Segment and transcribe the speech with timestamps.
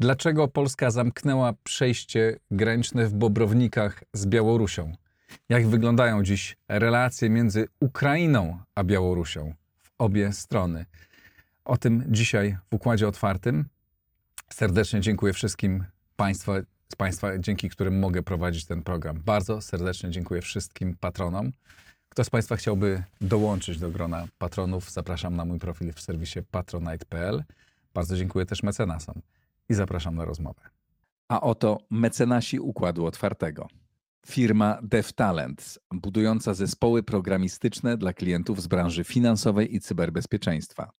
[0.00, 4.92] Dlaczego Polska zamknęła przejście graniczne w Bobrownikach z Białorusią?
[5.48, 10.86] Jak wyglądają dziś relacje między Ukrainą a Białorusią w obie strony?
[11.64, 13.64] O tym dzisiaj w Układzie Otwartym.
[14.52, 15.84] Serdecznie dziękuję wszystkim
[16.16, 16.52] Państwa,
[16.92, 19.22] z Państwa, dzięki którym mogę prowadzić ten program.
[19.24, 21.52] Bardzo serdecznie dziękuję wszystkim patronom.
[22.08, 27.44] Kto z Państwa chciałby dołączyć do grona patronów, zapraszam na mój profil w serwisie patronite.pl.
[27.94, 29.14] Bardzo dziękuję też mecenasom
[29.68, 30.60] i zapraszam na rozmowę.
[31.28, 33.68] A oto mecenasi Układu Otwartego.
[34.26, 40.92] Firma DevTalent, budująca zespoły programistyczne dla klientów z branży finansowej i cyberbezpieczeństwa.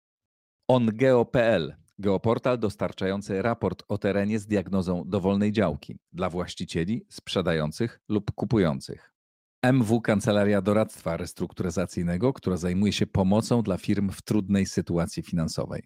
[0.68, 9.12] OnGeo.pl, geoportal dostarczający raport o terenie z diagnozą dowolnej działki dla właścicieli, sprzedających lub kupujących.
[9.62, 15.82] MW Kancelaria Doradztwa Restrukturyzacyjnego, która zajmuje się pomocą dla firm w trudnej sytuacji finansowej.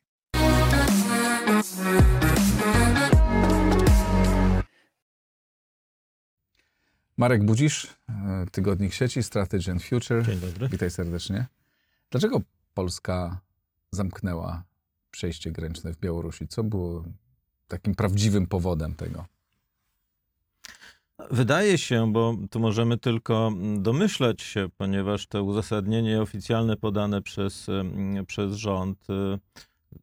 [7.17, 10.27] Marek Budzisz, e, Tygodnik Sieci, Strategy and Future.
[10.27, 10.69] Dzień dobry.
[10.69, 11.47] Witaj serdecznie.
[12.11, 12.41] Dlaczego
[12.75, 13.41] Polska
[13.93, 14.65] zamknęła
[15.15, 16.49] przejście graniczne w Białorusi?
[16.49, 17.05] Co było
[17.69, 19.25] takim prawdziwym powodem tego?
[21.31, 28.27] Wydaje się, bo tu możemy tylko domyślać się, ponieważ to uzasadnienie oficjalne podane przez, mm,
[28.27, 29.39] przez rząd, y,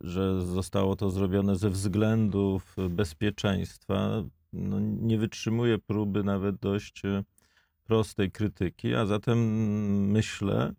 [0.02, 4.24] że zostało to zrobione ze względów bezpieczeństwa,
[4.54, 7.24] no, nie wytrzymuje próby nawet dość e,
[7.84, 9.40] prostej krytyki, a zatem
[10.12, 10.74] myślę,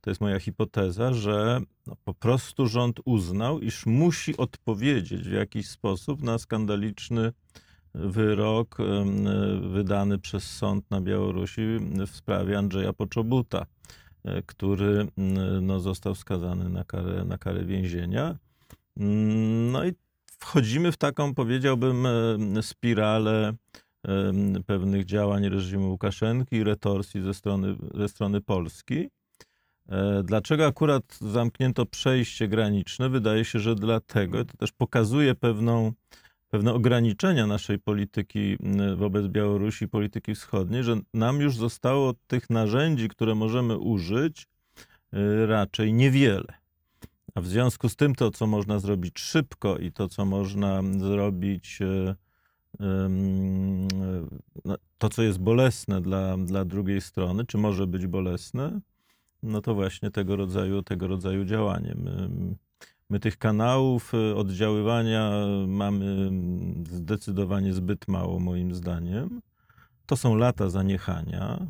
[0.00, 5.68] to jest moja hipoteza, że no, po prostu rząd uznał, iż musi odpowiedzieć w jakiś
[5.68, 7.32] sposób na skandaliczny
[7.94, 8.78] wyrok
[9.62, 11.62] wydany przez sąd na Białorusi
[12.06, 13.66] w sprawie Andrzeja Poczobuta,
[14.24, 15.08] e, który
[15.62, 18.36] no, został skazany na karę, na karę więzienia.
[19.72, 19.92] No i
[20.40, 23.52] wchodzimy w taką, powiedziałbym, e, spiralę
[24.66, 29.08] pewnych działań reżimu Łukaszenki i retorsji ze strony, ze strony Polski.
[29.90, 33.08] E, dlaczego akurat zamknięto przejście graniczne?
[33.08, 35.92] Wydaje się, że dlatego, to też pokazuje pewną,
[36.48, 38.56] pewne ograniczenia naszej polityki
[38.96, 44.46] wobec Białorusi, polityki wschodniej, że nam już zostało tych narzędzi, które możemy użyć,
[45.46, 46.60] raczej niewiele.
[47.34, 51.78] A w związku z tym to, co można zrobić szybko i to, co można zrobić,
[51.82, 52.16] e,
[54.64, 58.80] no, to, co jest bolesne dla, dla drugiej strony, czy może być bolesne,
[59.42, 61.94] no to właśnie tego rodzaju, tego rodzaju działanie.
[63.10, 65.30] My, tych kanałów e, oddziaływania
[65.66, 66.30] mamy
[66.90, 69.40] zdecydowanie zbyt mało, moim zdaniem.
[70.06, 71.66] To są lata zaniechania.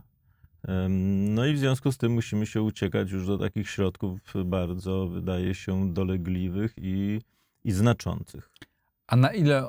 [1.29, 5.55] No i w związku z tym musimy się uciekać już do takich środków bardzo, wydaje
[5.55, 7.21] się, dolegliwych i,
[7.65, 8.51] i znaczących.
[9.07, 9.69] A na ile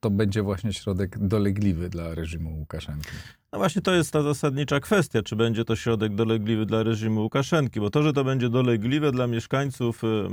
[0.00, 3.10] to będzie właśnie środek dolegliwy dla reżimu Łukaszenki?
[3.52, 7.80] No właśnie to jest ta zasadnicza kwestia, czy będzie to środek dolegliwy dla reżimu Łukaszenki,
[7.80, 10.28] bo to, że to będzie dolegliwe dla mieszkańców e,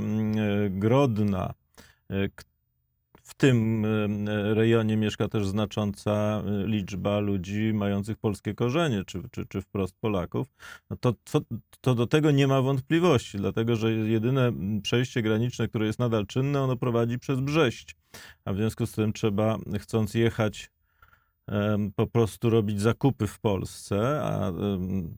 [0.70, 1.54] Grodna,
[2.10, 2.28] e,
[3.22, 3.86] w tym
[4.54, 10.46] rejonie mieszka też znacząca liczba ludzi mających polskie korzenie, czy, czy, czy wprost Polaków,
[10.90, 11.40] no to, to,
[11.80, 14.52] to do tego nie ma wątpliwości, dlatego że jedyne
[14.82, 17.96] przejście graniczne, które jest nadal czynne, ono prowadzi przez Brześć.
[18.44, 20.70] A w związku z tym trzeba, chcąc jechać
[21.96, 24.52] po prostu robić zakupy w Polsce, a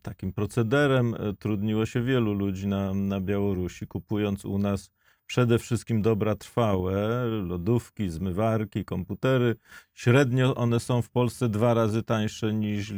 [0.02, 4.90] takim procederem e, trudniło się wielu ludzi na, na Białorusi, kupując u nas
[5.26, 9.56] przede wszystkim dobra trwałe, lodówki, zmywarki, komputery.
[9.94, 12.92] Średnio one są w Polsce dwa razy tańsze niż,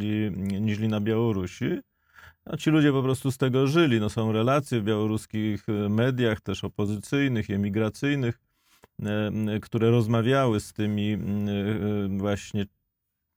[0.61, 1.67] niż na Białorusi.
[2.45, 4.01] A ci ludzie po prostu z tego żyli.
[4.01, 8.41] No, są relacje w białoruskich mediach, też opozycyjnych, emigracyjnych,
[9.03, 11.19] e, które rozmawiały z tymi e,
[12.19, 12.67] właśnie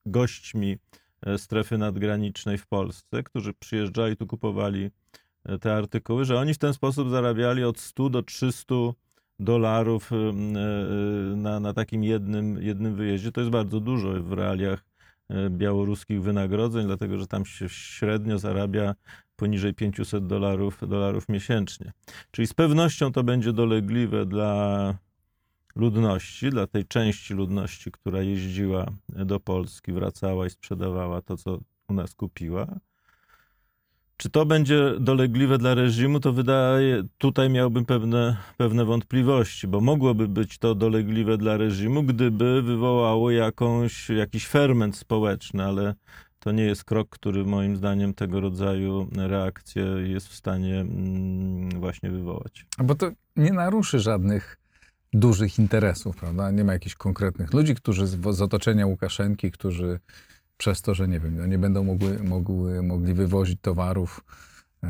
[0.06, 0.78] gośćmi
[1.22, 4.90] e, strefy nadgranicznej w Polsce, którzy przyjeżdżali tu, kupowali
[5.62, 8.76] te artykuły, że oni w ten sposób zarabiali od 100 do 300
[9.40, 10.16] dolarów y,
[11.36, 13.32] na, na takim jednym, jednym wyjeździe.
[13.32, 14.86] To jest bardzo dużo w realiach
[15.50, 18.96] białoruskich wynagrodzeń, dlatego że tam się średnio zarabia
[19.36, 21.92] poniżej 500 dolarów, dolarów miesięcznie.
[22.32, 24.98] Czyli z pewnością to będzie dolegliwe dla
[25.76, 31.94] ludności, dla tej części ludności, która jeździła do Polski, wracała i sprzedawała to, co u
[31.94, 32.68] nas kupiła.
[34.18, 40.28] Czy to będzie dolegliwe dla reżimu, to wydaje, tutaj miałbym pewne, pewne wątpliwości, bo mogłoby
[40.28, 45.96] być to dolegliwe dla reżimu, gdyby wywołało jakąś, jakiś ferment społeczny, ale
[46.40, 52.12] to nie jest krok, który moim zdaniem tego rodzaju reakcję jest w stanie mm, właśnie
[52.12, 52.66] wywołać.
[52.84, 54.65] Bo to nie naruszy żadnych
[55.20, 56.52] dużych interesów, prawda?
[56.52, 60.00] Nie ma jakichś konkretnych ludzi, którzy z, z otoczenia Łukaszenki, którzy
[60.58, 64.24] przez to, że nie wiem, no nie będą mogły, mogły, mogli wywozić towarów
[64.84, 64.88] e,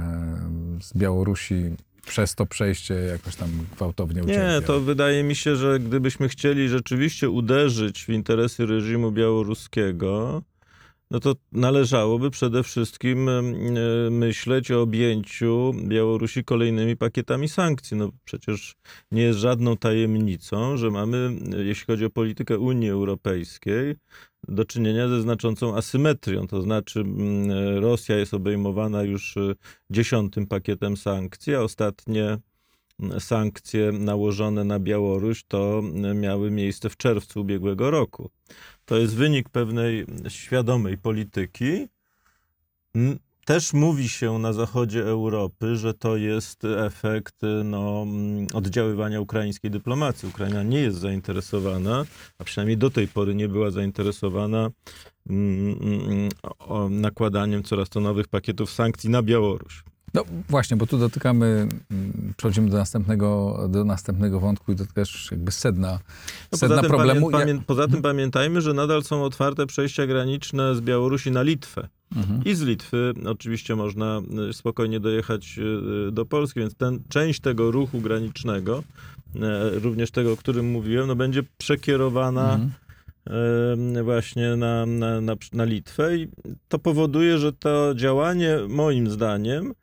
[0.81, 1.75] z Białorusi,
[2.05, 4.61] przez to przejście jakoś tam gwałtownie Nie, ucierpiał.
[4.61, 10.41] to wydaje mi się, że gdybyśmy chcieli rzeczywiście uderzyć w interesy reżimu białoruskiego,
[11.11, 13.41] no to należałoby przede wszystkim e,
[14.11, 17.97] myśleć o objęciu Białorusi kolejnymi pakietami sankcji.
[17.97, 18.75] No przecież
[19.11, 23.95] nie jest żadną tajemnicą, że mamy, e, jeśli chodzi o politykę Unii Europejskiej,
[24.47, 26.47] do czynienia ze znaczącą asymetrią.
[26.47, 27.03] To znaczy
[27.49, 29.35] e, Rosja jest obejmowana już
[29.89, 32.37] dziesiątym pakietem sankcji, a ostatnie
[33.19, 35.81] sankcje nałożone na Białoruś to
[36.15, 38.29] miały miejsce w czerwcu ubiegłego roku.
[38.85, 41.87] To jest wynik pewnej świadomej polityki.
[43.45, 48.05] Też mówi się na zachodzie Europy, że to jest efekt no,
[48.53, 50.29] oddziaływania ukraińskiej dyplomacji.
[50.29, 52.05] Ukraina nie jest zainteresowana,
[52.37, 54.69] a przynajmniej do tej pory nie była zainteresowana
[55.29, 56.29] mm,
[56.89, 59.83] nakładaniem coraz to nowych pakietów sankcji na Białoruś.
[60.15, 65.27] No właśnie, bo tu dotykamy, mm, przechodzimy do następnego, do następnego wątku i to też
[65.31, 65.99] jakby sedna,
[66.51, 67.31] No, sedna tym problemu.
[67.31, 71.87] Pamię, pamię, poza tym pamiętajmy, że nadal są otwarte przejścia graniczne z Białorusi na Litwę.
[72.15, 72.43] Mhm.
[72.45, 75.59] I z Litwy oczywiście można y, spokojnie dojechać
[76.07, 78.83] y, do Polski, więc ten, część tego ruchu granicznego,
[79.35, 83.97] y, również tego, o którym mówiłem, no będzie przekierowana Mhm.
[83.97, 86.27] y, właśnie na, na, na, na Litwę i
[86.67, 89.73] to powoduje, że to działanie moim zdaniem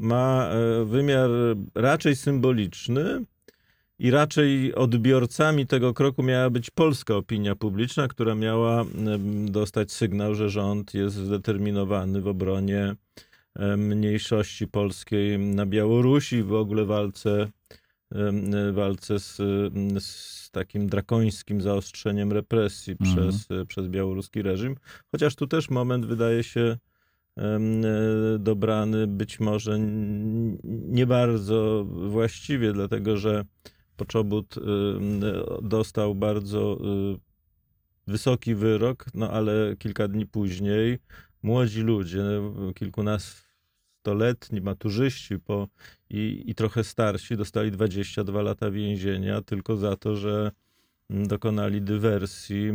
[0.00, 1.30] ma e, wymiar
[1.74, 3.24] raczej symboliczny
[3.98, 8.84] i raczej odbiorcami tego kroku miała być polska opinia publiczna, która miała
[9.44, 12.94] dostać sygnał, że rząd jest zdeterminowany w obronie
[13.76, 17.48] mniejszości polskiej na Białorusi, w ogóle walce,
[18.72, 19.36] walce z,
[20.04, 23.28] z takim drakońskim zaostrzeniem represji Mhm.
[23.28, 24.76] przez, przez białoruski reżim.
[25.12, 26.76] Chociaż tu też moment wydaje się
[28.38, 29.78] dobrany być może
[30.88, 33.44] nie bardzo właściwie, dlatego że
[33.96, 34.54] Poczobut
[35.62, 36.78] dostał bardzo
[37.14, 37.18] y,
[38.06, 40.98] wysoki wyrok, no ale kilka dni później
[41.42, 42.24] młodzi ludzie,
[42.74, 45.68] kilkunastoletni maturzyści po,
[46.10, 50.50] i, i trochę starsi dostali 22 lata więzienia tylko za to, że
[51.10, 52.70] dokonali dywersji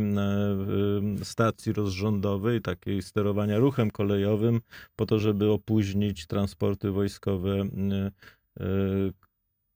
[1.20, 4.60] y, stacji rozrządowej, takiej sterowania ruchem kolejowym,
[4.96, 9.12] po to, żeby opóźnić transporty wojskowe, y,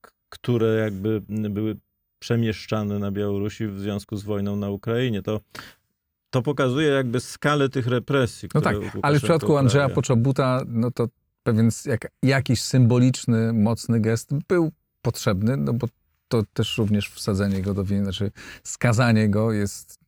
[0.01, 1.77] k- które jakby były
[2.19, 5.23] przemieszczane na Białorusi w związku z wojną na Ukrainie.
[5.23, 5.41] To,
[6.31, 8.49] to pokazuje jakby skalę tych represji.
[8.55, 9.85] No tak, ale w przypadku Andrzeja.
[9.95, 11.09] Poczobuta, no to
[11.43, 14.73] pewien jak, jakiś symboliczny, mocny gest był
[15.03, 15.87] potrzebny, no bo
[16.29, 18.31] to też również wsadzenie go do więzienia, znaczy
[18.63, 20.01] skazanie go jest,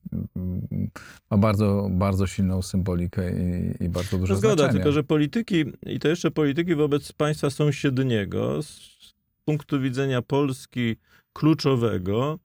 [1.30, 4.72] ma bardzo, bardzo silną symbolikę i, i bardzo duże No zgoda, znaczenie.
[4.78, 10.96] tylko że polityki, i to jeszcze polityki wobec państwa sąsiedniego, z punktu widzenia Polski
[11.32, 12.38] kluczowego,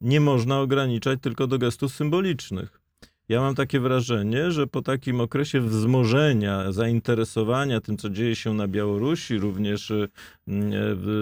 [0.00, 2.80] nie można ograniczać tylko do gestów symbolicznych.
[3.28, 8.68] Ja mam takie wrażenie, że po takim okresie wzmożenia, zainteresowania tym, co dzieje się na
[8.68, 10.08] Białorusi, również y,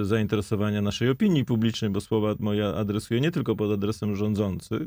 [0.01, 4.83] y, zainteresowania naszej opinii publicznej, bo słowa moja adresuję nie tylko pod adresem rządzących,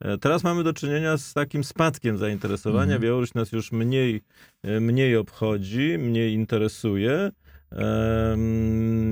[0.00, 2.82] e, Teraz mamy do czynienia z takim spadkiem zainteresowania.
[2.94, 3.02] Mhm.
[3.02, 4.20] Białoruś nas już mniej,
[4.62, 7.30] e, mniej obchodzi, mniej interesuje,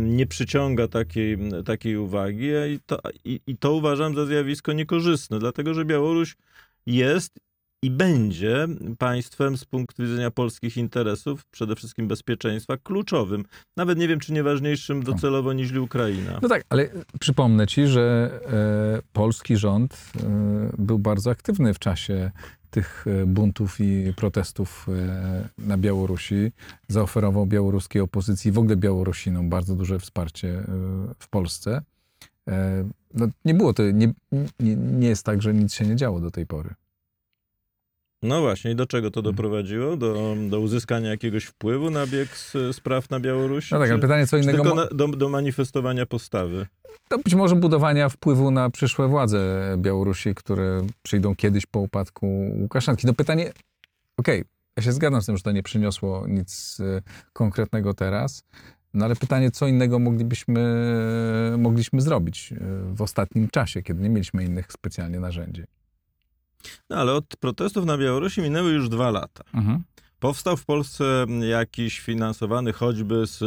[0.06, 5.74] nie przyciąga takiej, takiej uwagi i to, i, i to uważam za zjawisko niekorzystne, dlatego
[5.74, 6.36] że Białoruś
[6.86, 7.38] jest
[7.82, 8.66] i będzie
[8.98, 13.44] państwem z punktu widzenia polskich interesów, przede wszystkim bezpieczeństwa, kluczowym.
[13.76, 16.38] Nawet nie wiem, czy nie ważniejszym docelowo niż Ukraina.
[16.42, 22.30] No tak, ale przypomnę ci, że e, polski rząd e, był bardzo aktywny w czasie
[22.74, 26.52] tych e, buntów i protestów e, na Białorusi.
[26.88, 30.64] Zaoferował białoruskiej opozycji, w ogóle Białorusinom bardzo duże wsparcie e,
[31.18, 31.82] w Polsce.
[32.48, 32.84] E,
[33.14, 34.12] no, nie było to, nie,
[34.60, 36.74] nie, nie jest tak, że nic się nie działo do tej pory.
[38.22, 39.34] No właśnie, i do czego to Mhm.
[39.36, 39.96] doprowadziło?
[39.96, 42.28] Do, do uzyskania jakiegoś wpływu na bieg
[42.72, 43.74] spraw na Białorusi?
[43.74, 44.62] No tak, ale pytanie co innego.
[44.62, 46.66] tylko na, do, do manifestowania postawy?
[47.08, 52.26] To być może budowania wpływu na przyszłe władze Białorusi, które przyjdą kiedyś po upadku
[52.60, 53.06] Łukaszenki.
[53.06, 53.52] No pytanie,
[54.16, 54.44] okej,
[54.76, 58.44] Ja się zgadzam z tym, że to nie przyniosło nic e, konkretnego teraz.
[58.94, 60.84] No ale pytanie, co innego moglibyśmy,
[61.58, 62.56] mogliśmy zrobić e,
[62.94, 65.62] w ostatnim czasie, kiedy nie mieliśmy innych specjalnie narzędzi.
[66.90, 69.44] No ale od protestów na Białorusi minęły już dwa lata.
[69.54, 69.82] Mhm.
[70.18, 73.38] Powstał w Polsce jakiś finansowany choćby z,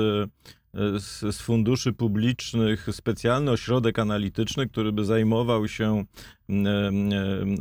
[0.73, 6.03] z, z funduszy publicznych specjalny ośrodek analityczny, który by zajmował się
[6.49, 7.11] em, em,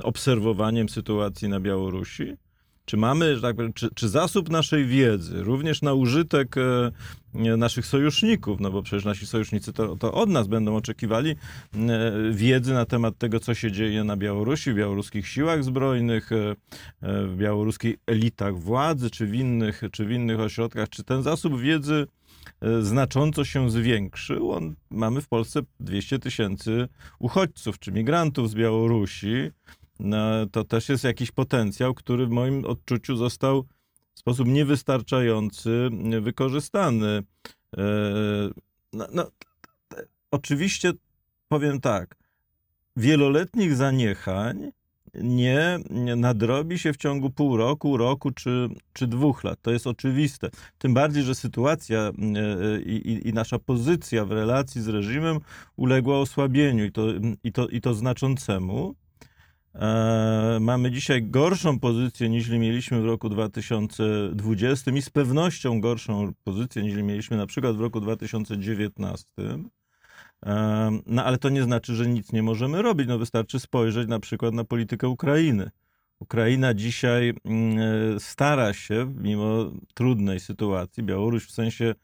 [0.02, 2.36] obserwowaniem sytuacji na Białorusi?
[2.84, 6.90] Czy mamy, że tak powiem, czy, czy zasób naszej wiedzy, również na użytek e,
[7.56, 11.36] naszych sojuszników, no bo przecież nasi sojusznicy to, to od nas będą oczekiwali e,
[12.32, 16.50] wiedzy na temat tego, co się dzieje na Białorusi, w białoruskich siłach zbrojnych, e,
[17.02, 21.60] e, w białoruskich elitach władzy, czy w innych, czy w innych ośrodkach, czy ten zasób
[21.60, 22.06] wiedzy
[22.80, 24.52] znacząco się zwiększył.
[24.52, 26.88] On, mamy w Polsce 200 tysięcy
[27.18, 29.50] uchodźców czy migrantów z Białorusi.
[30.00, 33.66] No, to też jest jakiś potencjał, który w moim odczuciu został
[34.16, 37.22] w sposób niewystarczający wykorzystany.
[37.76, 37.82] E,
[38.92, 39.30] No, no,
[40.30, 40.92] oczywiście
[41.48, 42.16] powiem tak,
[42.96, 44.72] wieloletnich zaniechań
[45.14, 49.58] nie nie nadrobi się w ciągu pół roku, roku czy, czy dwóch lat.
[49.62, 50.50] To jest oczywiste.
[50.78, 52.12] Tym bardziej, że sytuacja e,
[52.82, 55.38] i, i nasza pozycja w relacji z reżimem
[55.76, 57.02] uległa osłabieniu i to,
[57.44, 58.94] i to, i to znaczącemu.
[59.80, 66.82] E, mamy dzisiaj gorszą pozycję niż mieliśmy w roku 2020 i z pewnością gorszą pozycję
[66.82, 69.26] niż mieliśmy na przykład w roku 2019.
[70.46, 73.08] E, No ale to nie znaczy, że nic nie możemy robić.
[73.08, 75.70] No wystarczy spojrzeć na przykład na politykę Ukrainy.
[76.20, 77.78] Ukraina dzisiaj mm,
[78.16, 81.94] e, stara się, mimo trudnej sytuacji, Białoruś w sensie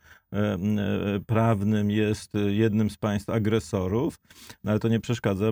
[1.26, 4.18] prawnym jest e, jednym z państw agresorów,
[4.64, 5.46] no ale to nie przeszkadza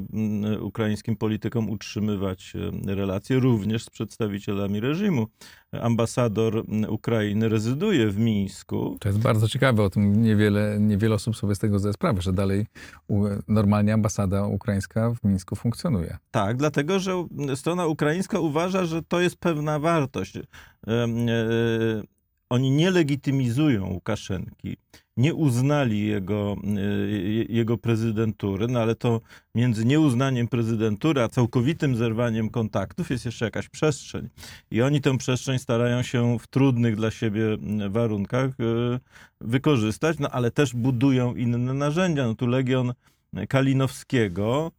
[0.60, 2.52] ukraińskim politykom utrzymywać
[2.86, 5.26] e, relacje również z przedstawicielami reżimu.
[5.82, 8.96] Ambasador Ukrainy rezyduje w Mińsku.
[9.00, 12.32] To jest bardzo ciekawe, o tym niewiele, niewiele osób sobie z tego zdaje sprawę, że
[12.32, 12.66] dalej
[13.48, 16.18] normalnie ambasada ukraińska w Mińsku funkcjonuje.
[16.30, 20.38] Tak, dlatego że strona ukraińska uważa, że to jest pewna wartość.
[22.50, 24.76] Oni nie legitymizują Łukaszenki,
[25.16, 26.80] nie uznali jego, e,
[27.48, 29.20] jego prezydentury, no ale to
[29.54, 34.28] między nieuznaniem prezydentury a całkowitym zerwaniem kontaktów jest jeszcze jakaś przestrzeń.
[34.70, 37.42] I oni tę przestrzeń starają się w trudnych dla siebie
[37.90, 39.00] warunkach e,
[39.40, 42.26] wykorzystać, no ale też budują inne narzędzia.
[42.26, 42.92] No tu Legion
[43.48, 44.70] Kalinowskiego mm,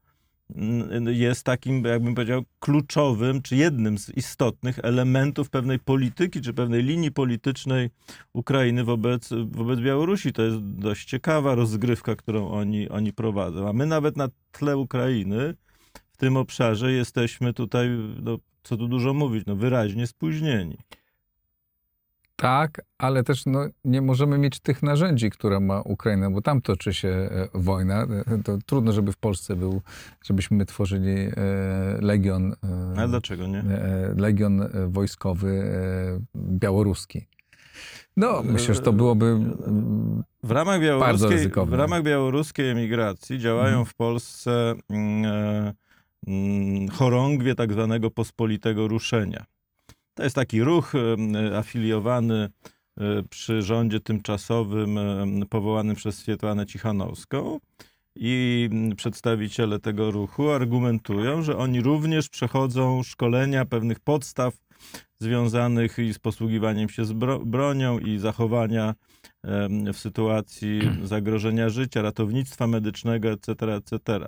[1.08, 7.12] jest takim, jakbym powiedział, kluczowym, czy jednym z istotnych elementów pewnej polityki, czy pewnej linii
[7.12, 7.90] politycznej
[8.34, 10.34] Ukrainy wobec, wobec Białorusi.
[10.34, 13.70] To jest dość ciekawa rozgrywka, którą oni, oni prowadzą.
[13.70, 15.56] A my nawet na tle Ukrainy
[16.14, 17.90] w tym obszarze jesteśmy tutaj,
[18.24, 20.78] no, co tu dużo mówić, no, wyraźnie spóźnieni.
[22.42, 26.94] Tak, ale też no, nie możemy mieć tych narzędzi, które ma Ukraina, bo tam toczy
[26.94, 28.04] się e, wojna.
[28.04, 29.82] E, To trudno, żeby w Polsce był,
[30.24, 31.32] żebyśmy tworzyli e,
[32.02, 32.54] legion,
[32.98, 33.64] Ale dlaczego nie?
[34.18, 35.64] legion wojskowy
[36.36, 37.28] białoruski.
[38.18, 39.38] No, myślę, że to byłoby
[40.44, 41.78] W ramach Bardzo białoruskiej, ryzykowne.
[41.78, 43.86] w ramach białoruskiej emigracji działają Mhm.
[43.86, 45.74] w Polsce mm, e,
[46.28, 49.46] mm, chorągwie tak zwanego pospolitego ruszenia.
[50.14, 50.94] To jest taki ruch
[51.56, 52.50] afiliowany
[52.98, 55.00] e, przy rządzie tymczasowym
[55.50, 57.60] powołanym przez Swietłanę Cichanowską.
[58.16, 64.54] I przedstawiciele tego ruchu argumentują, że oni również przechodzą szkolenia pewnych podstaw
[65.20, 68.96] związanych i z posługiwaniem się zbro- bronią i zachowania
[69.94, 74.28] w sytuacji zagrożenia życia, ratownictwa medycznego, etc., etc.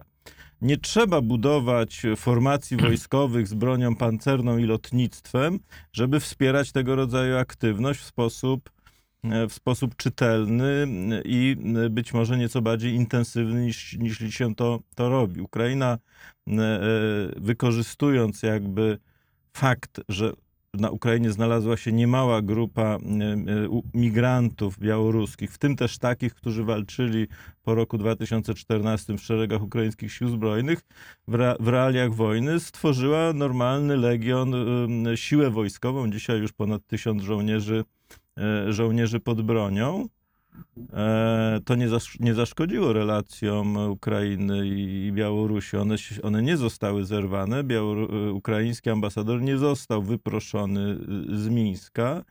[0.62, 5.60] Nie trzeba budować formacji wojskowych z bronią pancerną i lotnictwem,
[5.94, 8.70] żeby wspierać tego rodzaju aktywność w sposób,
[9.24, 10.88] e, w sposób czytelny
[11.26, 11.58] i
[11.90, 15.42] być może nieco bardziej intensywny niż, niż się to, to robi.
[15.42, 15.98] Ukraina,
[16.48, 16.80] e, e,
[17.38, 18.98] wykorzystując jakby
[19.54, 20.34] fakt, że
[20.74, 22.98] na Ukrainie znalazła się niemała grupa e, e,
[23.94, 27.28] migrantów białoruskich, w tym też takich, którzy walczyli
[27.64, 30.82] po roku 2014 w szeregach ukraińskich sił zbrojnych,
[31.28, 37.24] w, re, w realiach wojny stworzyła normalny legion, em, siłę wojskową, dzisiaj już ponad tysiąc
[37.24, 37.84] żołnierzy,
[38.38, 40.08] e, żołnierzy pod bronią.
[40.94, 45.78] E, To nie, zasz, nie zaszkodziło relacjom Ukrainy i Białorusi.
[45.78, 47.64] One, one nie zostały zerwane.
[47.64, 50.98] Białoru, e, ukraiński ambasador nie został wyproszony
[51.32, 52.24] y, z Mińska.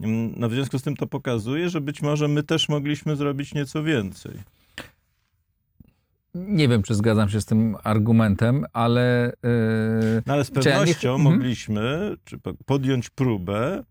[0.00, 3.54] Mm, No w związku z tym to pokazuje, że być może my też mogliśmy zrobić
[3.54, 4.32] nieco więcej.
[6.34, 10.74] Nie wiem, czy zgadzam się z tym argumentem, ale yy, No ale z Czy ja
[10.74, 11.34] nie pewnością Mhm.
[11.34, 13.84] mogliśmy czy po- podjąć próbę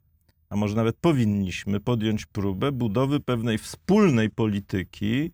[0.50, 5.32] a może nawet powinniśmy podjąć próbę budowy pewnej wspólnej polityki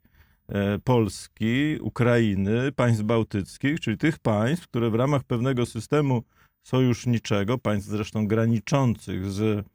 [0.48, 6.24] e, Polski, Ukrainy, państw bałtyckich, czyli tych państw, które w ramach pewnego systemu
[6.63, 9.65] sojuszniczego, państw zresztą graniczących z,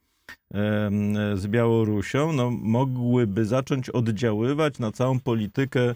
[1.35, 5.95] z Białorusią, no, mogłyby zacząć oddziaływać na całą politykę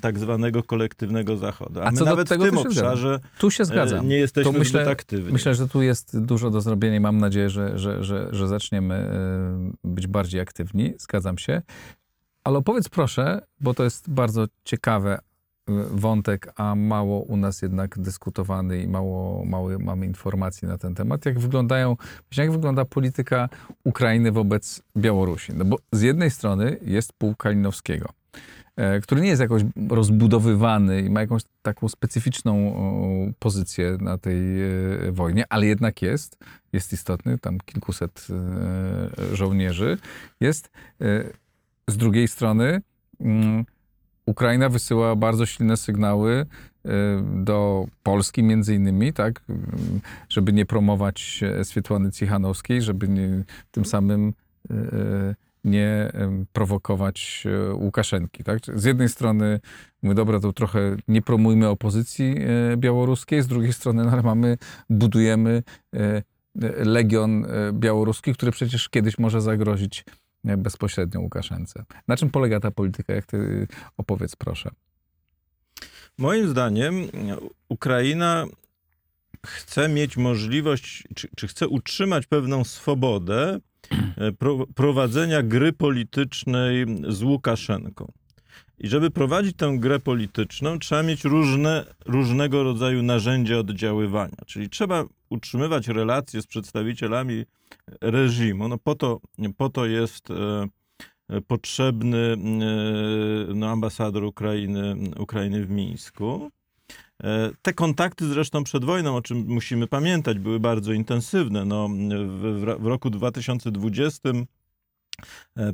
[0.00, 1.80] tak zwanego kolektywnego Zachodu.
[1.80, 4.08] A, A my co do nawet tego w tym obszarze Tu się e, zgadzam.
[4.08, 5.32] nie jesteśmy To myślę- aktywni.
[5.32, 8.94] Myślę, że tu jest dużo do zrobienia i mam nadzieję, że, że, że, że zaczniemy
[8.94, 10.94] e, być bardziej aktywni.
[10.98, 11.62] Zgadzam się.
[12.44, 15.18] Ale opowiedz proszę, bo to jest bardzo ciekawy
[15.90, 21.26] wątek, a mało u nas jednak dyskutowany i mało, mało mamy informacji na ten temat.
[21.26, 21.96] Jak wyglądają,
[22.36, 23.48] jak wygląda polityka
[23.84, 25.52] Ukrainy wobec Białorusi?
[25.54, 28.08] No bo z jednej strony jest pułk Kalinowskiego,
[28.76, 32.74] e, który nie jest jakoś rozbudowywany i ma jakąś taką specyficzną
[33.38, 36.38] pozycję na tej e, wojnie, ale jednak jest,
[36.72, 39.98] jest istotny, tam kilkuset e, żołnierzy.
[40.40, 40.70] Jest
[41.88, 42.82] z drugiej strony
[43.20, 43.64] mm,
[44.26, 46.46] Ukraina wysyła bardzo silne sygnały
[46.84, 46.88] e,
[47.34, 49.42] do Polski między innymi, tak,
[50.28, 54.32] żeby nie promować e, Swietłany Cichanowskiej, żeby nie, tym samym
[54.70, 54.74] e,
[55.64, 56.12] nie
[56.52, 58.44] prowokować Łukaszenki.
[58.44, 58.58] Tak?
[58.74, 59.60] Z jednej strony
[60.02, 62.34] mówię, dobra, to trochę nie promujmy opozycji
[62.76, 64.58] białoruskiej, z drugiej strony no, ale mamy,
[64.90, 65.62] budujemy
[66.76, 70.04] legion białoruski, który przecież kiedyś może zagrozić
[70.44, 71.84] bezpośrednio Łukaszence.
[72.08, 73.14] Na czym polega ta polityka?
[73.14, 74.70] Jak ty opowiedz, proszę.
[76.18, 76.94] Moim zdaniem
[77.68, 78.46] Ukraina
[79.46, 83.60] chce mieć możliwość, czy, czy chce utrzymać pewną swobodę
[84.16, 88.12] e, pro, prowadzenia gry politycznej z Łukaszenką.
[88.78, 94.36] I żeby prowadzić tę grę polityczną, trzeba mieć różne, różnego rodzaju narzędzia oddziaływania.
[94.46, 97.44] Czyli trzeba utrzymywać relacje z przedstawicielami
[98.00, 98.68] reżimu.
[98.68, 99.20] No po to,
[99.56, 100.68] po to jest e,
[101.40, 102.36] potrzebny e,
[103.54, 106.50] no, ambasador Ukrainy, Ukrainy w Mińsku.
[107.22, 111.64] E, Te kontakty zresztą przed wojną, o czym musimy pamiętać, były bardzo intensywne.
[111.64, 111.88] No,
[112.28, 114.44] w, w, roku 2020 e,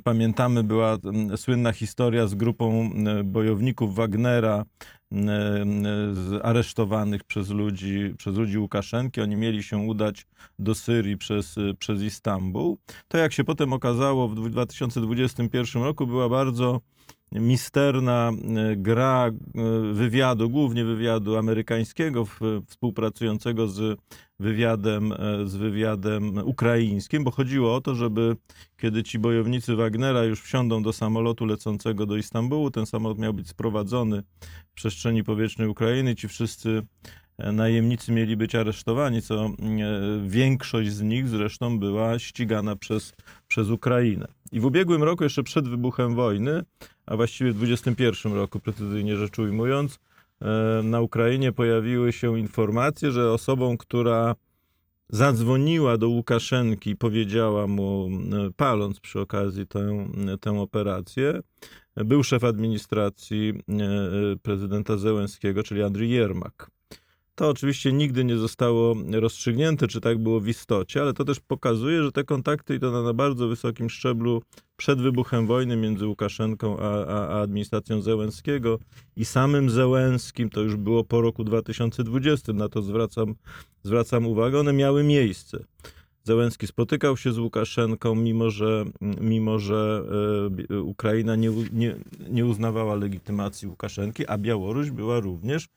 [0.04, 0.98] pamiętamy, była
[1.36, 4.64] słynna historia z grupą e, bojowników Wagnera,
[5.12, 5.64] e,
[6.42, 9.20] aresztowanych przez ludzi, przez ludzi Łukaszenki.
[9.20, 10.26] Oni mieli się udać
[10.58, 12.78] do Syrii przez, e, przez Istambuł.
[13.08, 16.80] To, jak się potem okazało, w dwu- 2021 roku była bardzo
[17.32, 19.32] misterna e, gra e,
[19.92, 22.26] wywiadu, głównie wywiadu amerykańskiego,
[22.66, 24.00] współpracującego z
[24.40, 28.36] wywiadem, e, z wywiadem ukraińskim, bo chodziło o to, żeby
[28.76, 33.48] kiedy ci bojownicy Wagnera już wsiądą do samolotu lecącego do Istambułu, ten samolot miał być
[33.48, 34.22] sprowadzony
[34.68, 36.82] w przestrzeni powietrznej Ukrainy, ci wszyscy
[37.52, 39.52] najemnicy mieli być aresztowani, co e,
[40.26, 43.12] większość z nich zresztą była ścigana przez,
[43.48, 44.26] przez Ukrainę.
[44.52, 46.62] I w ubiegłym roku, jeszcze przed wybuchem wojny,
[47.06, 49.98] a właściwie w 2021 roku, precyzyjnie rzecz ujmując,
[50.42, 54.34] e, na Ukrainie pojawiły się informacje, że osobą, która
[55.08, 60.08] zadzwoniła do Łukaszenki i powiedziała mu, e, paląc przy okazji tę,
[60.40, 61.40] tę operację,
[61.96, 63.52] był szef administracji
[64.42, 66.70] prezydenta Zełenskiego, czyli Andrzej Jermak.
[67.40, 72.02] To oczywiście nigdy nie zostało rozstrzygnięte, czy tak było w istocie, ale to też pokazuje,
[72.02, 74.42] że te kontakty i to na, bardzo wysokim szczeblu
[74.76, 78.78] przed wybuchem wojny między Łukaszenką a, a, a administracją Zełenskiego
[79.16, 83.34] i samym Zełenskim, to już było po roku 2020, na to zwracam,
[83.82, 85.64] zwracam uwagę, one miały miejsce.
[86.24, 88.84] Zełenski spotykał się z Łukaszenką, mimo że,
[89.20, 90.02] mimo że
[90.70, 91.96] e, Ukraina nie, nie,
[92.30, 95.68] nie uznawała legitymacji Łukaszenki, a Białoruś była również,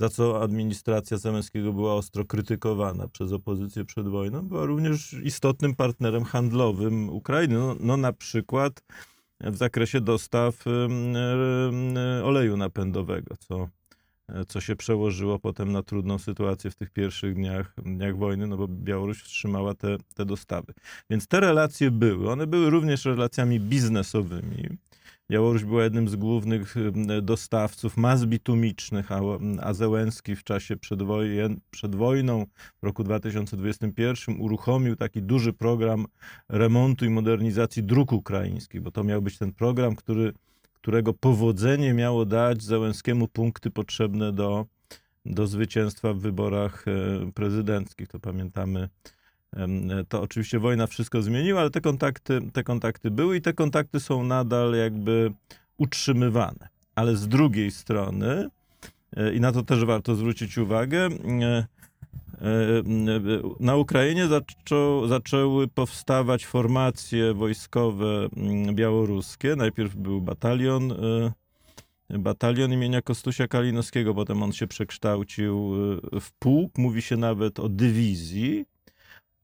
[0.00, 6.24] za co administracja Zełenskiego była ostro krytykowana przez opozycję przed wojną, była również istotnym partnerem
[6.24, 7.54] handlowym Ukrainy.
[7.54, 8.82] No, no na przykład
[9.40, 10.64] w zakresie dostaw
[12.24, 13.68] oleju napędowego, co,
[14.48, 18.68] co się przełożyło potem na trudną sytuację w tych pierwszych dniach, dniach wojny, no bo
[18.68, 20.74] Białoruś wstrzymała te, te dostawy.
[21.10, 22.30] Więc te relacje były.
[22.30, 24.68] One były również relacjami biznesowymi.
[25.30, 26.74] Białoruś była jednym z głównych
[27.22, 29.20] dostawców mas bitumicznych, a,
[29.60, 32.46] a Zełenski w czasie przedwojen, przed wojną
[32.82, 36.06] w roku 2021 uruchomił taki duży program
[36.48, 40.32] remontu i modernizacji dróg ukraińskich, bo to miał być ten program, który,
[40.74, 44.66] którego powodzenie miało dać Zełenskiemu punkty potrzebne do,
[45.26, 48.08] do zwycięstwa w wyborach e, prezydenckich.
[48.08, 48.88] To pamiętamy.
[50.08, 54.24] To oczywiście wojna wszystko zmieniła, ale te kontakty, te kontakty były i te kontakty są
[54.24, 55.32] nadal jakby
[55.78, 56.68] utrzymywane.
[56.94, 58.48] Ale z drugiej strony,
[59.16, 61.08] e, i na to też warto zwrócić uwagę,
[61.42, 61.66] e,
[63.60, 69.56] Na Ukrainie zaczą, zaczęły powstawać formacje wojskowe mm, białoruskie.
[69.56, 70.92] Najpierw był batalion,
[72.10, 75.74] e, batalion imienia Kostusia Kalinowskiego, potem on się przekształcił
[76.12, 78.64] e, w pułk, mówi się nawet o dywizji.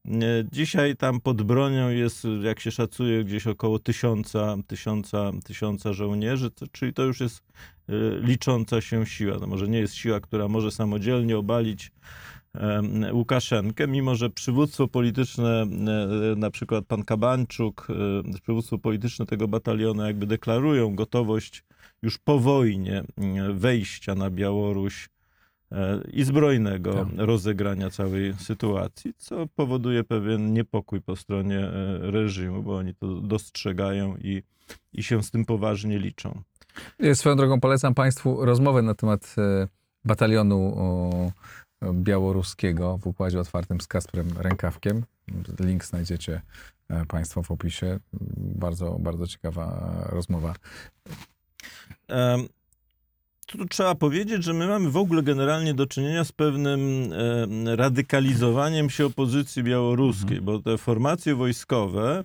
[0.07, 6.51] E, Dzisiaj tam pod bronią jest, jak się szacuje, gdzieś około tysiąca, tysiąca, tysiąca żołnierzy,
[6.51, 7.43] to, czyli to już jest
[7.89, 9.39] e, licząca się siła.
[9.39, 11.91] To może nie jest siła, która może samodzielnie obalić
[13.11, 20.05] Łukaszenkę, mimo że przywództwo polityczne, e, na przykład pan Kabańczuk, e, przywództwo polityczne tego batalionu
[20.05, 21.63] jakby deklarują gotowość
[22.01, 23.03] już po wojnie
[23.53, 25.09] wejścia na Białoruś
[26.13, 27.07] i zbrojnego Tak.
[27.17, 31.71] rozegrania całej sytuacji, co powoduje pewien niepokój po stronie e,
[32.11, 34.43] reżimu, bo oni to dostrzegają i,
[34.93, 36.41] i się z tym poważnie liczą.
[37.13, 39.67] Swoją drogą polecam Państwu rozmowę na temat e,
[40.05, 40.75] batalionu
[41.93, 45.03] białoruskiego w układzie otwartym z Kasprem Rękawkiem.
[45.59, 46.41] Link znajdziecie
[46.89, 47.99] e, Państwo w opisie.
[48.37, 50.53] Bardzo, bardzo ciekawa rozmowa.
[53.45, 56.79] Tu trzeba powiedzieć, że my mamy w ogóle generalnie do czynienia z pewnym
[57.13, 62.23] em, radykalizowaniem się opozycji białoruskiej, bo te formacje wojskowe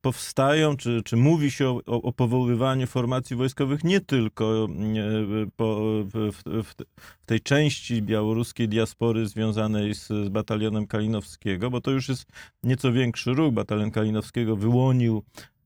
[0.00, 6.32] powstają, czy, czy mówi się o, o, powoływaniu formacji wojskowych nie tylko e, po, w,
[6.32, 12.08] w, w, w tej części białoruskiej diaspory związanej z, z batalionem Kalinowskiego, bo to już
[12.08, 12.26] jest
[12.62, 13.54] nieco większy ruch.
[13.54, 15.22] Batalion Kalinowskiego wyłonił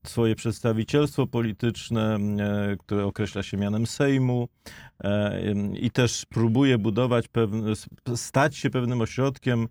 [0.09, 4.47] swoje przedstawicielstwo polityczne, e, które określa się mianem Sejmu
[5.03, 5.41] e,
[5.73, 7.73] i też próbuje budować pewne,
[8.15, 9.67] stać się pewnym ośrodkiem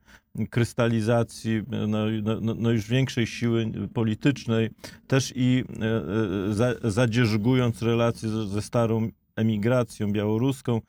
[0.50, 2.06] krystalizacji no,
[2.40, 4.70] no, no już większej siły politycznej,
[5.06, 5.86] też i e,
[6.50, 10.80] e, za, zadzierzgując relacje ze, starą emigracją białoruską,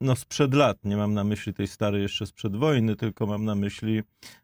[0.00, 3.54] no sprzed lat, nie mam na myśli tej starej jeszcze sprzed wojny, tylko mam na
[3.54, 4.02] myśli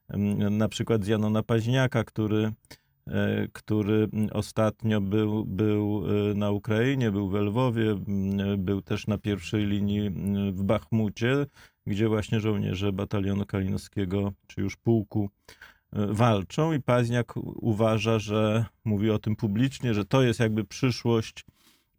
[0.09, 2.53] em, na przykład Janona Paźniaka, który e,
[3.53, 8.05] który ostatnio był, był e, na Ukrainie, był w Lwowie, m,
[8.59, 11.47] był też na pierwszej linii m, w Bachmucie,
[11.87, 15.31] gdzie właśnie żołnierze batalionu kalinowskiego, czy już pułku,
[15.93, 21.45] e, walczą i Paźniak uważa, że mówi o tym publicznie, że to jest jakby przyszłość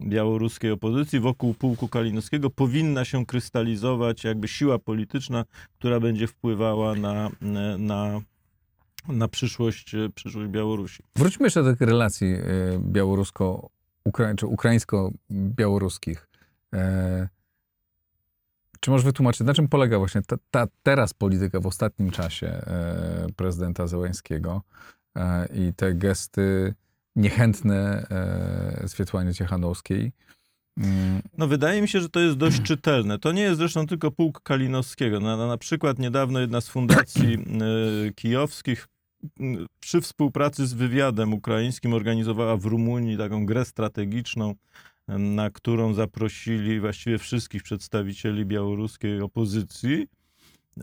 [0.01, 1.19] białoruskiej opozycji.
[1.19, 5.45] Wokół pułku kalinowskiego powinna się krystalizować jakby siła polityczna,
[5.79, 7.29] która będzie wpływała na,
[7.77, 8.21] na,
[9.07, 11.03] na przyszłość, przyszłość Białorusi.
[11.15, 12.39] Wróćmy jeszcze do tych relacji e,
[12.79, 13.69] białorusko
[14.09, 16.27] ukra- czy ukraińsko-białoruskich.
[16.73, 17.27] E,
[18.79, 23.27] Czy możesz wytłumaczyć, na czym polega właśnie ta, ta teraz polityka w ostatnim czasie e,
[23.35, 24.61] prezydenta Zełańskiego
[25.15, 26.73] e, i te gesty
[27.15, 28.07] niechętne
[28.83, 30.11] e, Swietłanie Ciechanowskiej?
[30.77, 33.19] Mm, No wydaje mi się, że to jest dość czytelne.
[33.19, 35.19] To nie jest zresztą tylko pułk Kalinowskiego.
[35.19, 37.37] Na, na, przykład niedawno jedna z fundacji
[38.07, 38.87] y, kijowskich
[39.79, 44.55] przy współpracy z wywiadem ukraińskim organizowała w Rumunii taką grę strategiczną,
[45.07, 50.07] na którą zaprosili właściwie wszystkich przedstawicieli białoruskiej opozycji.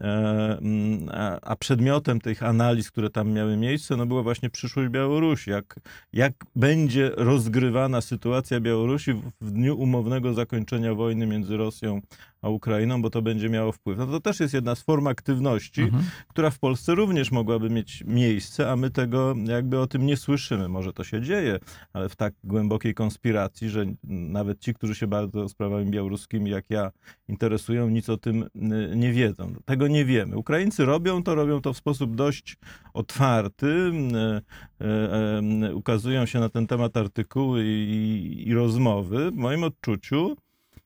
[0.00, 1.08] E, mm,
[1.42, 5.50] A, przedmiotem tych analiz, które tam miały miejsce, no była właśnie przyszłość Białorusi.
[5.50, 5.80] Jak,
[6.12, 12.00] jak będzie rozgrywana sytuacja Białorusi w dniu umownego zakończenia wojny między Rosją
[12.44, 13.98] a Ukrainą, bo to będzie miało wpływ.
[13.98, 16.04] No to też jest jedna z form aktywności, mhm.
[16.28, 20.68] która w Polsce również mogłaby mieć miejsce, a my tego jakby o tym nie słyszymy.
[20.68, 21.58] Może to się dzieje,
[21.92, 26.90] ale w tak głębokiej konspiracji, że nawet ci, którzy się bardzo sprawami białoruskimi, jak ja,
[27.28, 28.48] interesują, nic o tym y,
[28.96, 29.54] nie wiedzą.
[29.64, 30.36] Tego nie wiemy.
[30.36, 32.56] Ukraińcy robią to, robią to w sposób dość
[32.94, 33.66] otwarty.
[33.66, 39.30] y, y, Ukazują się na ten temat artykuły i, i rozmowy.
[39.30, 40.36] W moim odczuciu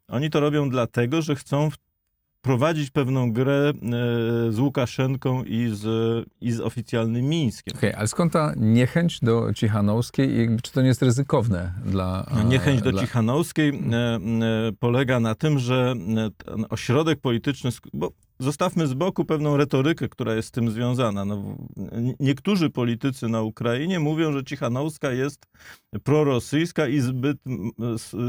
[0.08, 1.70] oni to robią dlatego, że chcą
[2.42, 5.84] prowadzić pewną grę e, z Łukaszenką i z,
[6.40, 7.76] i z oficjalnym Mińskiem.
[7.76, 12.26] Okej, ale skąd ta niechęć do Cichanowskiej i czy to nie jest ryzykowne dla...
[12.34, 13.02] No, Niechęć do dla...
[13.02, 14.18] Cichanowskiej e, e,
[14.80, 20.35] polega na tym, że e, ten ośrodek polityczny, bo zostawmy z boku pewną retorykę, która
[20.35, 21.24] jest z tym związana.
[21.24, 21.57] No,
[22.20, 25.46] niektórzy politycy na Ukrainie mówią, że Cichanowska jest
[26.05, 27.38] prorosyjska i zbyt,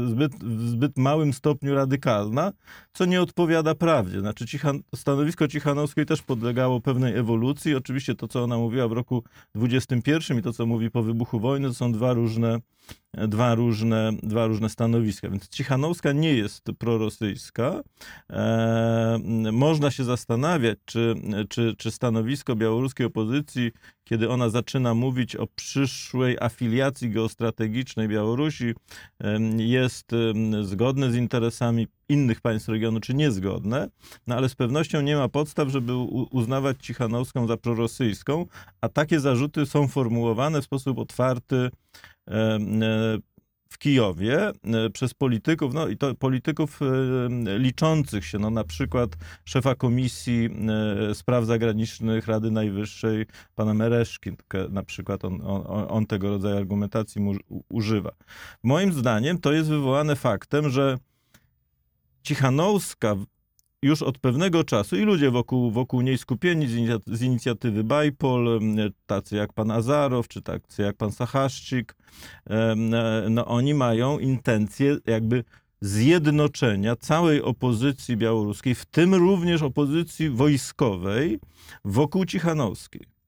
[0.06, 2.52] zbyt, w zbyt małym stopniu radykalna,
[2.92, 4.20] co nie odpowiada prawdzie.
[4.20, 7.74] Znaczy Cichan, stanowisko Cichanowskiej też podlegało pewnej ewolucji.
[7.74, 11.68] Oczywiście to, co ona mówiła w roku 21 i to, co mówi po wybuchu wojny,
[11.68, 12.58] to są dwa różne
[13.14, 15.30] dwa różne, dwa różne stanowiska.
[15.30, 17.80] Więc Cichanowska nie jest prorosyjska.
[18.30, 19.18] E,
[19.52, 21.14] można się zastanawiać, czy,
[21.48, 23.72] czy, czy stanowisko białoruskiej opozycji,
[24.04, 28.74] kiedy ona zaczyna mówić o przyszłej afiliacji geostrategicznej Białorusi,
[29.18, 33.88] em, jest em, zgodne z interesami innych państw regionu, czy niezgodne,
[34.26, 35.94] no ale z pewnością nie ma podstaw, żeby
[36.30, 38.46] uznawać Cichanowską za prorosyjską,
[38.80, 41.70] a takie zarzuty są formułowane w sposób otwarty
[42.28, 42.58] e,
[43.68, 44.52] w Kijowie e,
[44.92, 49.10] przez polityków, no i to polityków e, liczących się, no na przykład
[49.44, 50.50] szefa Komisji
[51.14, 54.36] Spraw Zagranicznych Rady Najwyższej, pana Mereszkin,
[54.70, 57.22] na przykład on, on, on tego rodzaju argumentacji
[57.68, 58.10] używa.
[58.62, 60.98] Moim zdaniem to jest wywołane faktem, że
[62.22, 63.26] Cichanouska w-
[63.82, 68.60] już od pewnego czasu i ludzie wokół, wokół niej skupieni z, z inicjatywy Bajpol,
[69.06, 71.96] tacy jak pan Azarow, czy tacy jak pan Sachaszczyk,
[72.50, 72.74] e,
[73.30, 75.44] no oni mają intencję jakby
[75.80, 81.40] zjednoczenia całej opozycji białoruskiej, w tym również opozycji wojskowej
[81.84, 83.19] wokół Cichanowskiej.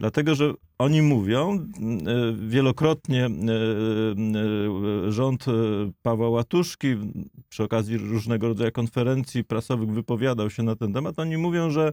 [0.00, 1.66] Dlatego, że oni mówią, e,
[2.48, 5.44] wielokrotnie e, e, rząd
[6.02, 6.96] Pawła Łatuszki
[7.48, 11.18] przy okazji różnego rodzaju konferencji prasowych wypowiadał się na ten temat.
[11.18, 11.92] Oni mówią, że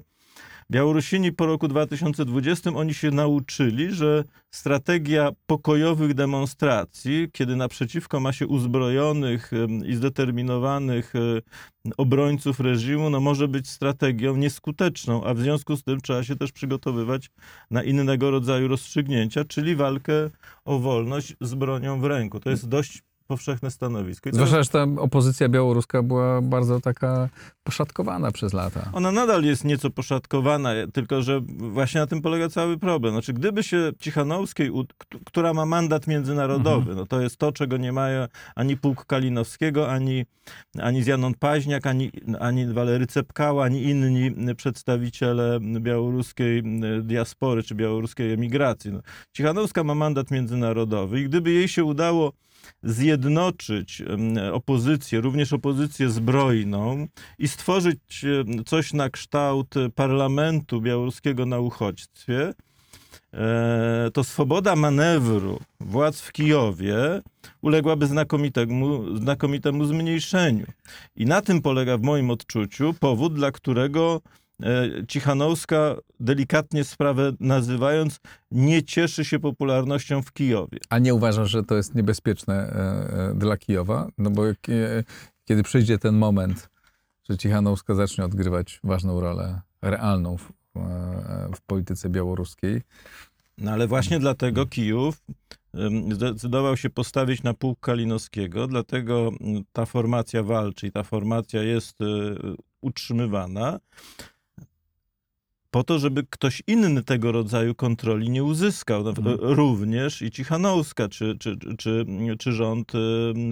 [0.72, 8.48] Białorusini po roku 2020 oni się nauczyli, że strategia pokojowych demonstracji, kiedy naprzeciwko ma się
[8.48, 9.52] uzbrojonych
[9.86, 11.20] i zdeterminowanych e,
[11.98, 16.52] obrońców reżimu, no może być strategią nieskuteczną, a w związku z tym trzeba się też
[16.52, 17.30] przygotowywać
[17.72, 20.30] na innego rodzaju rozstrzygnięcia, czyli walkę
[20.66, 22.40] o wolność z bronią w ręku.
[22.40, 24.30] To jest dość powszechne stanowisko.
[24.30, 27.30] I Zwłaszcza, że ta opozycja białoruska była bardzo taka
[27.64, 28.90] poszatkowana przez lata.
[28.94, 33.14] Ona nadal jest nieco poszatkowana, tylko że właśnie na tym polega cały problem.
[33.14, 34.72] Znaczy, gdyby się Cichanowskiej,
[35.26, 40.26] która ma mandat międzynarodowy, no to jest to, czego nie mają ani pułk Kalinowskiego, ani,
[40.80, 46.64] ani Zjanon Paźniak, ani, ani Walery Cepkała, ani inni przedstawiciele białoruskiej
[47.04, 48.92] diaspory czy białoruskiej emigracji.
[48.92, 49.00] No,
[49.34, 52.34] Cichanowska ma mandat międzynarodowy i gdyby jej się udało
[52.84, 54.04] zjednoczyć
[54.52, 57.08] opozycję, również opozycję zbrojną
[57.40, 58.26] i stworzyć
[58.66, 62.54] coś na kształt parlamentu białoruskiego na uchodźstwie,
[63.34, 67.22] e, to swoboda manewru władz w Kijowie
[67.62, 70.66] uległaby znakomitemu, znakomitemu zmniejszeniu.
[71.16, 74.22] I na tym polega w moim odczuciu powód, dla którego
[75.08, 78.20] Cichanowska, delikatnie sprawę nazywając,
[78.52, 80.80] nie cieszy się popularnością w Kijowie.
[80.90, 84.08] A nie uważasz, że to jest niebezpieczne e, e, dla Kijowa?
[84.18, 84.56] No bo e,
[85.46, 86.70] kiedy przyjdzie ten moment,
[87.30, 92.82] że Cichanouska zacznie odgrywać ważną rolę realną w, e, w polityce białoruskiej,
[93.58, 95.24] No ale właśnie dlatego Kijów
[96.12, 99.32] zdecydował się postawić na pułk Kalinowskiego, dlatego
[99.74, 102.06] ta formacja walczy i ta formacja jest e,
[102.82, 103.80] utrzymywana
[105.76, 109.10] po to, żeby ktoś inny tego rodzaju kontroli nie uzyskał.
[109.10, 109.38] Mhm.
[109.40, 112.06] Również i Cichanouska, czy, czy, czy,
[112.40, 112.92] czy rząd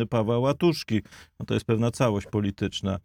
[0.01, 1.01] e, Pawła Łatuszki.
[1.39, 2.99] No to jest pewna całość polityczna.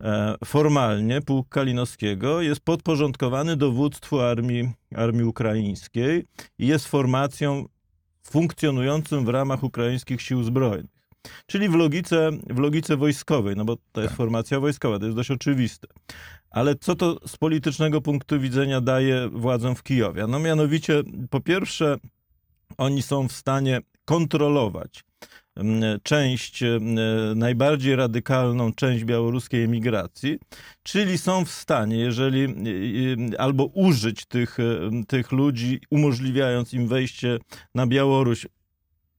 [0.00, 6.24] E, Formalnie pułk Kalinowskiego jest podporządkowany dowództwu armii, armii ukraińskiej
[6.58, 7.64] i jest formacją
[8.22, 11.00] funkcjonującą w ramach ukraińskich sił zbrojnych.
[11.46, 14.16] Czyli w logice, w logice wojskowej, no bo to jest Tak.
[14.16, 15.88] formacja wojskowa, to jest dość oczywiste.
[16.50, 20.26] Ale co to z politycznego punktu widzenia daje władzom w Kijowie?
[20.26, 21.96] No mianowicie, po pierwsze,
[22.78, 25.04] oni są w stanie kontrolować
[25.56, 30.38] mm, część, mm, najbardziej radykalną część białoruskiej emigracji,
[30.82, 34.58] czyli są w stanie, jeżeli y, y, albo użyć tych,
[35.08, 37.38] tych ludzi, umożliwiając im wejście
[37.74, 38.46] na Białoruś,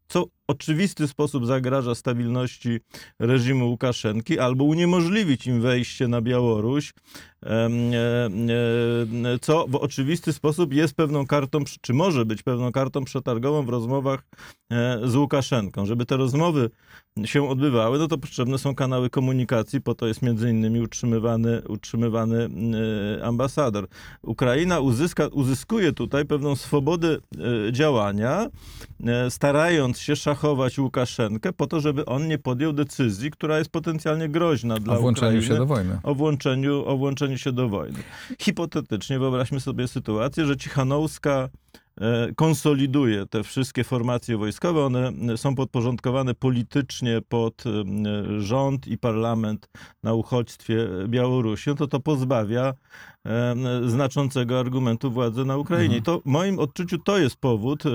[0.08, 2.80] co oczywisty sposób zagraża stabilności
[3.20, 6.94] reżimu Łukaszenki, albo uniemożliwić im wejście na Białoruś,
[7.42, 8.26] em, e,
[9.34, 13.70] e, co w oczywisty sposób jest pewną kartą, czy może być pewną kartą przetargową w
[13.70, 14.24] rozmowach
[14.72, 15.86] e, z Łukaszenką.
[15.86, 16.70] Żeby te rozmowy
[17.26, 22.50] się odbywały, no to potrzebne są kanały komunikacji, po to jest między innymi utrzymywany, utrzymywany
[23.20, 23.88] e, ambasador.
[24.22, 27.18] Ukraina uzyska, uzyskuje tutaj pewną swobodę
[27.68, 28.48] e, działania,
[29.06, 30.41] e, starając się szachować
[30.78, 35.30] Łukaszenkę po to, żeby on nie podjął decyzji, która jest potencjalnie groźna dla o włączeniu
[35.30, 36.00] Ukrainy się do wojny.
[36.04, 38.00] o włączeniu, o włączeniu się do wojny.
[38.40, 41.81] Hipotetycznie wyobraźmy sobie sytuację, że Cichanouska e,
[42.36, 44.86] konsoliduje te wszystkie formacje wojskowe.
[44.86, 49.70] One są podporządkowane politycznie pod e, rząd i parlament
[50.04, 51.70] na uchodźstwie Białorusi.
[51.70, 52.74] No to to pozbawia
[53.26, 55.98] e, znaczącego argumentu władzy na Ukrainie.
[55.98, 57.90] I to w moim odczuciu to jest powód e,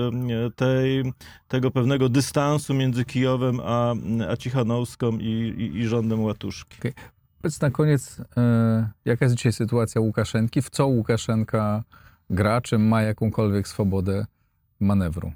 [0.55, 1.13] tej,
[1.47, 3.93] tego pewnego dystansu między Kijowem a,
[4.29, 6.77] a Cichanowską i, i, i rządem Łatuszki.
[7.41, 10.61] Powiedz na koniec, e, jaka jest dzisiaj sytuacja Łukaszenki?
[10.61, 11.83] W co Łukaszenka
[12.29, 12.61] gra?
[12.61, 14.25] Czy ma jakąkolwiek swobodę
[14.79, 15.31] manewru?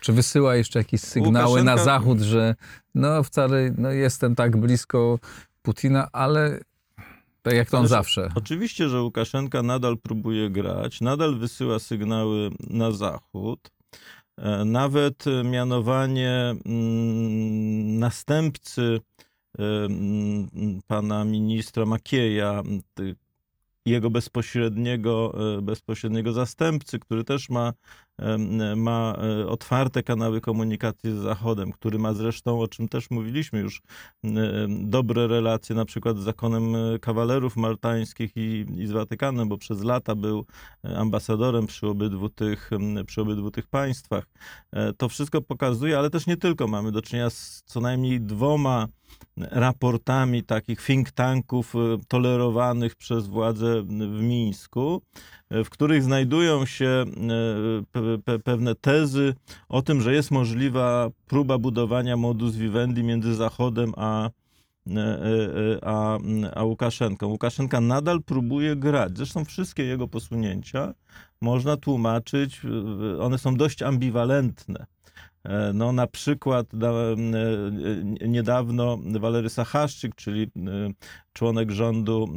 [0.00, 2.54] Czy wysyła jeszcze jakieś sygnały na Łukaszenka- zachód, że
[2.94, 5.18] no wcale no, jestem tak blisko
[5.62, 6.60] Putina, ale
[7.42, 8.28] tak jak to on zawsze.
[8.34, 13.70] Oczywiście, że Łukaszenka nadal próbuje grać, nadal wysyła sygnały na Zachód.
[14.38, 19.00] E, Nawet e, mianowanie mm, następcy
[19.58, 20.48] e, mm,
[20.86, 22.62] pana ministra Makieja,
[23.88, 27.72] jego bezpośredniego, e, bezpośredniego zastępcy, który też ma,
[28.76, 33.82] ma e, otwarte kanały komunikacji z Zachodem, który ma zresztą, o czym też mówiliśmy już,
[34.68, 39.82] dobre relacje na przykład z zakonem e, kawalerów maltańskich i, i z Watykanem, bo przez
[39.82, 40.46] lata był
[40.96, 42.70] ambasadorem przy obydwu tych,
[43.06, 44.24] przy obydwu tych państwach.
[44.96, 46.68] To wszystko pokazuje, ale też nie tylko.
[46.68, 48.88] Mamy do czynienia z co najmniej dwoma
[49.36, 55.02] raportami takich think tanków e, tolerowanych przez władze w Mińsku,
[55.50, 57.04] e, w których znajdują się
[57.92, 59.34] pe- pewne tezy
[59.68, 64.30] o tym, że jest możliwa próba budowania modus vivendi między Zachodem a,
[65.82, 66.18] a,
[66.54, 67.26] a Łukaszenką.
[67.26, 69.16] Łukaszenka nadal próbuje grać.
[69.16, 70.94] Zresztą wszystkie jego posunięcia
[71.40, 72.60] można tłumaczyć,
[73.20, 74.86] one są dość ambiwalentne.
[75.44, 76.88] E, No, na przykład e,
[78.22, 80.50] e, niedawno Walery Sachaszczyk, czyli
[81.32, 82.28] członek rządu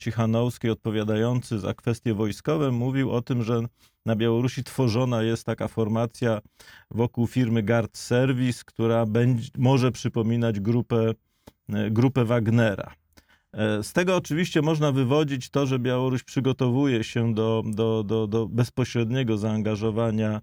[0.00, 3.62] Cichanowskiej odpowiadający za kwestie wojskowe, mówił o tym, że
[4.06, 6.40] na Białorusi tworzona jest taka formacja
[6.90, 11.12] wokół firmy Guard Service, która będzie, może przypominać grupę,
[11.90, 12.94] grupę Wagnera.
[13.82, 19.38] Z tego oczywiście można wywodzić to, że Białoruś przygotowuje się do, do, do, do bezpośredniego
[19.38, 20.40] zaangażowania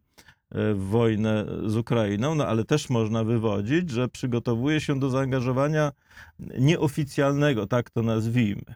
[0.75, 5.91] wojnę z Ukrainą, no ale też można wywodzić, że przygotowuje się do zaangażowania
[6.59, 8.75] nieoficjalnego, tak to nazwijmy.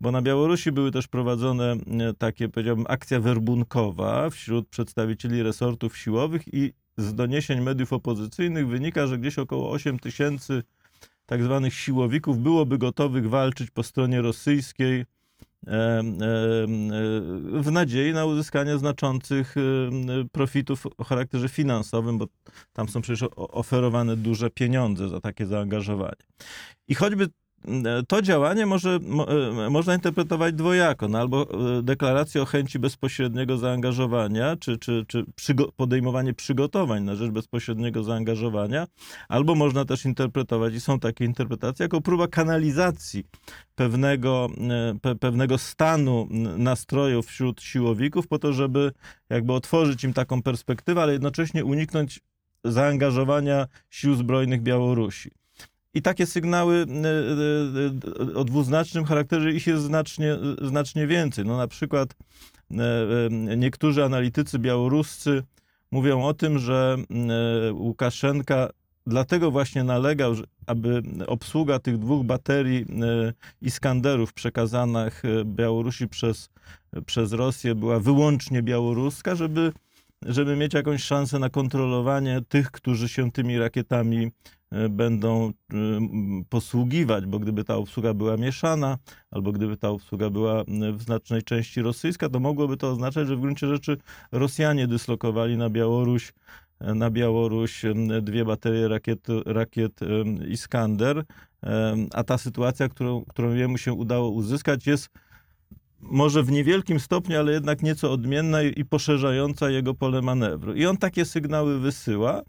[0.00, 1.78] Bo na Białorusi były też prowadzone e,
[2.18, 9.18] takie, powiedziałbym, akcja werbunkowa wśród przedstawicieli resortów siłowych i z doniesień mediów opozycyjnych wynika, że
[9.18, 10.62] gdzieś około 8 tysięcy
[11.26, 15.21] tak zwanych siłowików byłoby gotowych walczyć po stronie rosyjskiej e, e, e,
[17.60, 19.54] w nadziei na uzyskanie znaczących
[20.32, 22.26] profitów o charakterze finansowym, bo
[22.72, 26.22] tam są przecież oferowane duże pieniądze za takie zaangażowanie.
[26.88, 27.28] I choćby
[28.08, 29.28] to działanie może, mo,
[29.66, 31.08] e, można interpretować dwojako.
[31.08, 31.46] No albo
[31.78, 38.02] e, deklarację o chęci bezpośredniego zaangażowania, czy, czy, czy przygo- podejmowanie przygotowań na rzecz bezpośredniego
[38.04, 38.86] zaangażowania,
[39.28, 43.24] albo można też interpretować, i są takie interpretacje, jako próba kanalizacji
[43.74, 48.92] pewnego, e, pe, pewnego stanu nastrojów wśród siłowików, po to, żeby
[49.30, 52.20] jakby otworzyć im taką perspektywę, ale jednocześnie uniknąć
[52.64, 55.41] zaangażowania sił zbrojnych Białorusi.
[55.94, 61.44] I takie sygnały e, e, o dwuznacznym charakterze ich jest znacznie, znacznie więcej.
[61.44, 62.14] No na przykład
[63.56, 65.42] niektórzy analitycy białoruscy
[65.90, 66.96] mówią o tym, że
[67.72, 68.68] Łukaszenka
[69.06, 70.34] dlatego właśnie nalegał,
[70.66, 72.86] aby obsługa tych dwóch baterii
[73.62, 76.50] Iskanderów przekazanych Białorusi przez,
[77.06, 79.72] przez Rosję była wyłącznie białoruska, żeby,
[80.26, 84.30] żeby mieć jakąś szansę na kontrolowanie tych, którzy się tymi rakietami
[84.70, 85.52] e, będą e,
[86.48, 88.98] posługiwać, bo gdyby ta obsługa była mieszana,
[89.30, 93.40] albo gdyby ta obsługa była w znacznej części rosyjska, to mogłoby to oznaczać, że w
[93.40, 93.96] gruncie rzeczy
[94.32, 96.32] Rosjanie dyslokowali na Białoruś
[96.80, 97.82] e, na Białoruś
[98.22, 100.00] dwie baterie rakiet, rakiet
[100.48, 101.24] Iskander,
[102.12, 105.08] a ta sytuacja, którą, którą jemu się udało uzyskać, jest
[106.02, 110.74] może w niewielkim stopniu, ale jednak nieco odmienna i poszerzająca jego pole manewru.
[110.74, 112.42] I on takie sygnały wysyła.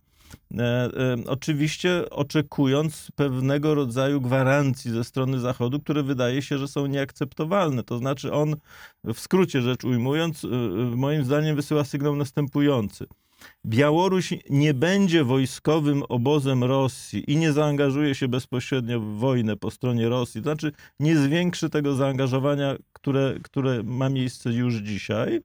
[0.57, 0.89] E, e,
[1.27, 7.83] oczywiście oczekując pewnego rodzaju gwarancji ze strony Zachodu, które wydaje się, że są nieakceptowalne.
[7.83, 8.55] To znaczy on,
[9.03, 13.05] w skrócie rzecz ujmując, e, e, moim zdaniem wysyła sygnał następujący.
[13.65, 20.09] Białoruś nie będzie wojskowym obozem Rosji i nie zaangażuje się bezpośrednio w wojnę po stronie
[20.09, 20.41] Rosji.
[20.41, 25.41] To znaczy nie zwiększy tego zaangażowania, które, które ma miejsce już dzisiaj.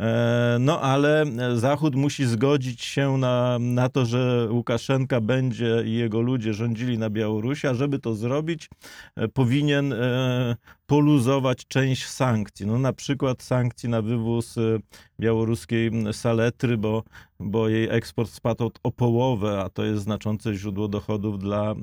[0.00, 6.20] E, No ale Zachód musi zgodzić się na, na to, że Łukaszenka będzie i jego
[6.20, 8.68] ludzie rządzili na Białorusi, a żeby to zrobić,
[9.16, 10.56] e, powinien e,
[10.86, 12.66] poluzować część sankcji.
[12.66, 14.54] No na przykład sankcji na wywóz
[15.20, 17.02] białoruskiej saletry, bo,
[17.40, 21.74] bo jej eksport spadł o- połowę, a to jest znaczące źródło dochodów dla,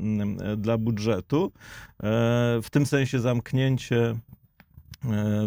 [0.57, 1.51] dla budżetu.
[2.63, 4.15] W tym sensie zamknięcie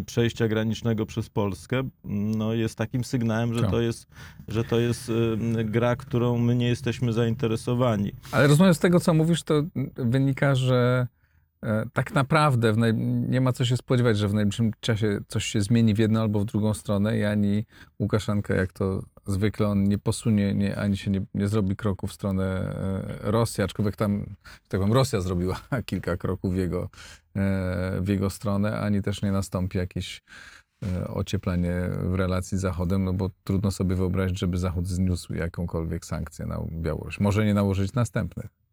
[0.06, 3.70] przejścia granicznego przez Polskę no jest takim sygnałem, że Tak.
[3.70, 4.06] to jest,
[4.48, 5.12] że to jest
[5.58, 8.12] e, gra, którą my nie jesteśmy zainteresowani.
[8.32, 9.62] Ale rozumiem z tego, co mówisz, to
[9.96, 11.15] wynika, że e,
[11.92, 12.94] tak naprawdę naj...
[13.28, 16.40] nie ma co się spodziewać, że w najbliższym czasie coś się zmieni w jedną albo
[16.40, 17.64] w drugą stronę i ani
[18.00, 22.12] Łukaszenka, jak to zwykle, on nie posunie, nie, ani się nie, nie zrobi kroku w
[22.12, 24.26] stronę e, Rosji, aczkolwiek tam,
[24.68, 26.88] tak powiem, Rosja zrobiła kilka kroków w jego,
[27.36, 30.22] e, w jego stronę, ani też nie nastąpi jakieś
[30.84, 36.04] e, ocieplenie w relacji z Zachodem, no bo trudno sobie wyobrazić, żeby Zachód zniósł jakąkolwiek
[36.04, 37.20] sankcję na Białoruś.
[37.20, 38.65] Może nie nałożyć następnych.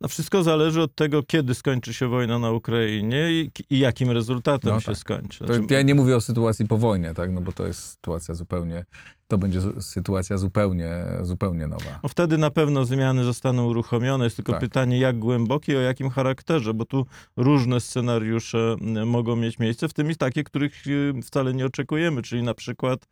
[0.00, 4.74] No wszystko zależy od tego, kiedy skończy się wojna na Ukrainie i, i jakim rezultatem
[4.74, 4.96] No się tak.
[4.96, 5.46] skończy.
[5.46, 7.32] Znaczy, ja nie mówię o sytuacji po wojnie, tak?
[7.32, 8.84] no bo to jest sytuacja zupełnie,
[9.30, 10.90] to będzie sytuacja zupełnie,
[11.22, 12.00] zupełnie nowa.
[12.02, 14.24] no wtedy na pewno zmiany zostaną uruchomione.
[14.24, 14.60] Jest tylko Tak.
[14.60, 17.06] pytanie, jak głębokie i o jakim charakterze, bo tu
[17.36, 18.76] różne scenariusze
[19.06, 23.08] mogą mieć miejsce, w tym i takie, których y, wcale nie oczekujemy, czyli na przykład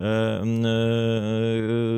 [0.00, 0.70] e, m, e,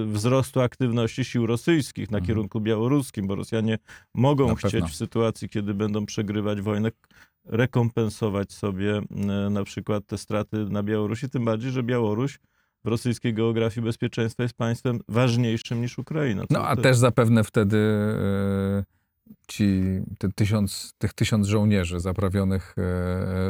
[0.06, 2.26] wzrostu aktywności sił rosyjskich na Mhm.
[2.26, 3.78] kierunku białoruskim, bo Rosjanie
[4.14, 4.88] mogą Na chcieć pewno.
[4.88, 6.90] w sytuacji, kiedy będą przegrywać wojnę,
[7.44, 12.38] rekompensować sobie e, na przykład te straty na Białorusi, tym bardziej, że Białoruś
[12.84, 16.44] w rosyjskiej geografii bezpieczeństwa jest państwem ważniejszym niż Ukraina.
[16.50, 18.84] No a te- też zapewne wtedy e,
[19.48, 19.82] ci,
[20.34, 22.74] tysiąc, tych tysiąc żołnierzy zaprawionych e,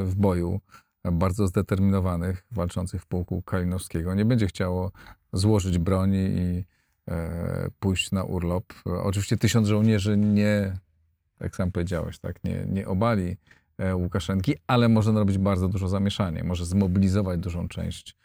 [0.04, 0.60] w boju,
[1.12, 4.92] bardzo zdeterminowanych, walczących w pułku Kalinowskiego, nie będzie chciało
[5.32, 6.64] złożyć broni i
[7.08, 8.64] e, pójść na urlop.
[8.84, 10.72] Oczywiście tysiąc żołnierzy nie,
[11.40, 13.36] jak sam powiedziałeś, tak, nie, nie obali
[13.94, 18.16] Łukaszenki, ale może narobić bardzo dużo zamieszanie, może zmobilizować dużą część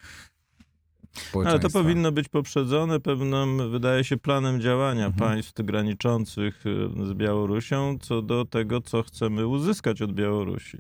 [1.46, 5.30] Ale to powinno być poprzedzone pewnym, wydaje się, planem działania Mhm.
[5.30, 10.78] państw graniczących y, z Białorusią co do tego, co chcemy uzyskać od Białorusi.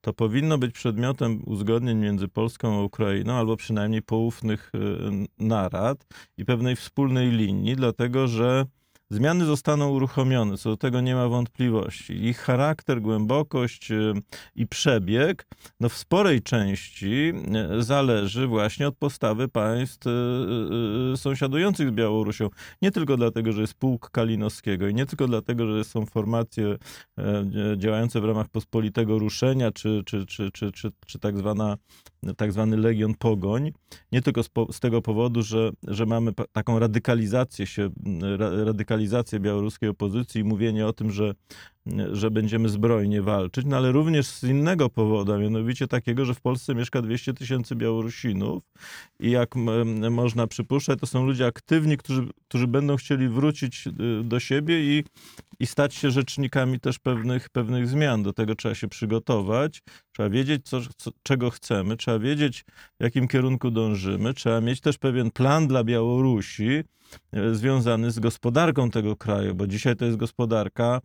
[0.00, 6.06] To powinno być przedmiotem uzgodnień między Polską a Ukrainą, albo przynajmniej poufnych y, narad
[6.38, 8.64] i pewnej wspólnej linii, dlatego że
[9.10, 12.24] zmiany zostaną uruchomione, co do tego nie ma wątpliwości.
[12.26, 14.12] Ich charakter, głębokość y,
[14.54, 15.46] i przebieg
[15.80, 22.48] no w sporej części e, zależy właśnie od postawy państw e, sąsiadujących z Białorusią.
[22.82, 26.76] Nie tylko dlatego, że jest pułk Kalinowskiego i nie tylko dlatego, że są formacje
[27.76, 31.76] działające w ramach pospolitego ruszenia, czy, czy, czy, czy, czy, czy tak, zwana,
[32.34, 33.72] tak zwany Legion Pogoń.
[34.12, 37.90] Nie tylko z, po, z tego powodu, że, że mamy taką radykalizację się,
[38.36, 41.34] ra, radykalizację białoruskiej opozycji i mówienie o tym, że
[42.12, 46.74] że będziemy zbrojnie walczyć, no ale również z innego powodu, mianowicie takiego, że w Polsce
[46.74, 48.62] mieszka 200 tysięcy Białorusinów
[49.20, 49.54] i jak
[50.10, 55.04] można przypuszczać, to są ludzie aktywni, którzy, którzy będą chcieli wrócić y, do siebie i,
[55.60, 58.22] i stać się rzecznikami też pewnych, pewnych zmian.
[58.22, 59.82] Do tego trzeba się przygotować,
[60.12, 62.64] trzeba wiedzieć, co, co, czego chcemy, trzeba wiedzieć,
[63.00, 66.82] w jakim kierunku dążymy, trzeba mieć też pewien plan dla Białorusi,
[67.52, 71.00] związany z gospodarką tego kraju, bo dzisiaj to jest gospodarka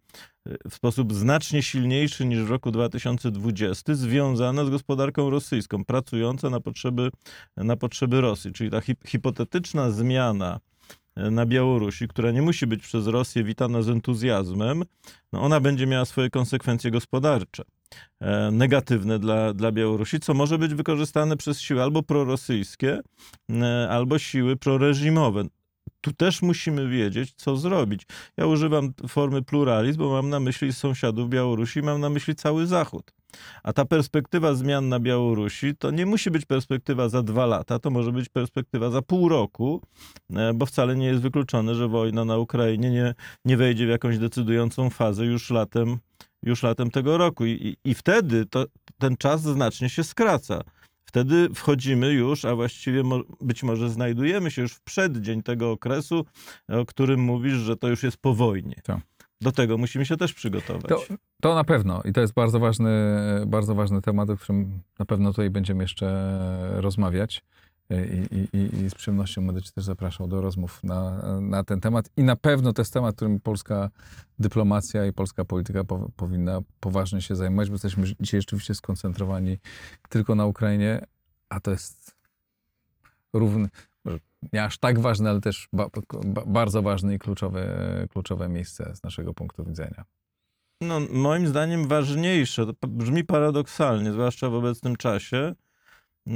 [0.45, 6.59] e, w sposób znacznie silniejszy niż w roku 2020, związana z gospodarką rosyjską, pracująca na
[6.59, 7.09] potrzeby,
[7.57, 8.51] na potrzeby Rosji.
[8.51, 10.59] Czyli ta hip- hipotetyczna zmiana
[11.15, 14.83] e, na Białorusi, która nie musi być przez Rosję witana z entuzjazmem,
[15.33, 17.63] no ona będzie miała swoje konsekwencje gospodarcze
[18.19, 22.99] e, negatywne dla, dla Białorusi, co może być wykorzystane przez siły albo prorosyjskie,
[23.49, 25.43] e, albo siły proreżimowe.
[26.01, 28.01] Tu też musimy wiedzieć, co zrobić.
[28.37, 33.11] Ja używam formy pluralizm, bo mam na myśli sąsiadów Białorusi, mam na myśli cały Zachód.
[33.63, 37.89] A ta perspektywa zmian na Białorusi to nie musi być perspektywa za dwa lata, to
[37.89, 39.81] może być perspektywa za pół roku,
[40.35, 44.17] e, bo wcale nie jest wykluczone, że wojna na Ukrainie nie, nie wejdzie w jakąś
[44.17, 45.97] decydującą fazę już latem,
[46.43, 47.45] już latem tego roku.
[47.45, 48.65] I, i, i wtedy to,
[48.97, 50.61] ten czas znacznie się skraca.
[51.11, 53.03] Wtedy wchodzimy już, a właściwie
[53.41, 56.25] być może znajdujemy się już w przeddzień tego okresu,
[56.67, 58.75] o którym mówisz, że to już jest po wojnie.
[58.83, 58.99] Tak.
[59.41, 60.87] Do tego musimy się też przygotować.
[60.87, 61.03] To,
[61.41, 62.89] to na pewno i to jest bardzo ważny,
[63.47, 66.37] bardzo ważny temat, o którym na pewno tutaj będziemy jeszcze
[66.75, 67.43] rozmawiać.
[67.91, 71.81] I, i, i, I z przyjemnością będę Cię też zapraszał do rozmów na, na ten
[71.81, 72.09] temat.
[72.17, 73.89] I na pewno to jest temat, którym polska
[74.39, 79.57] dyplomacja i polska polityka po, powinna poważnie się zajmować, bo jesteśmy dzisiaj rzeczywiście skoncentrowani
[80.09, 81.05] tylko na Ukrainie,
[81.49, 82.15] a to jest
[83.33, 83.69] równy,
[84.53, 85.87] nie aż tak ważne, ale też ba,
[86.23, 87.67] ba, bardzo ważne i kluczowe,
[88.09, 90.05] kluczowe miejsce z naszego punktu widzenia.
[90.81, 95.55] No, moim zdaniem ważniejsze, to brzmi paradoksalnie, zwłaszcza w obecnym czasie,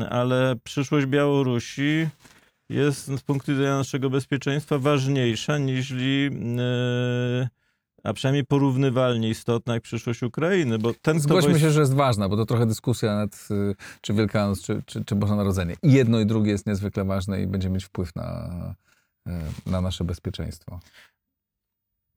[0.09, 2.07] ale przyszłość Białorusi
[2.69, 5.93] jest z punktu widzenia naszego bezpieczeństwa ważniejsza niż,
[8.03, 12.29] a przynajmniej porównywalnie istotna jak przyszłość Ukrainy, bo ten, Zgłośmy wojsk- się, że jest ważna,
[12.29, 15.75] bo to trochę dyskusja nad y, czy Wielkanoc, czy, czy, czy Boże Narodzenie.
[15.83, 18.49] I jedno i drugie jest niezwykle ważne i będzie mieć wpływ na,
[19.27, 19.31] y,
[19.65, 20.79] na nasze bezpieczeństwo.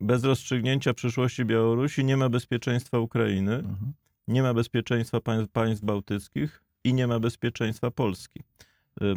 [0.00, 3.92] bez rozstrzygnięcia przyszłości Białorusi nie ma bezpieczeństwa Ukrainy, Mhm.
[4.28, 8.40] nie ma bezpieczeństwa państw, państw bałtyckich i nie ma bezpieczeństwa Polski.